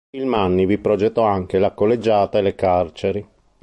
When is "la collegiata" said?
1.59-2.39